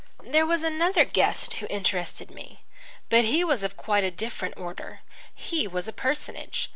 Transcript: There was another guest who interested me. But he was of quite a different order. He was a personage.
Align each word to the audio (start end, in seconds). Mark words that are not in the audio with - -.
There 0.23 0.47
was 0.47 0.63
another 0.63 1.05
guest 1.05 1.57
who 1.59 1.67
interested 1.67 2.31
me. 2.31 2.61
But 3.09 3.23
he 3.25 3.43
was 3.43 3.61
of 3.61 3.77
quite 3.77 4.03
a 4.03 4.09
different 4.09 4.57
order. 4.57 5.01
He 5.35 5.67
was 5.67 5.87
a 5.87 5.93
personage. 5.93 6.69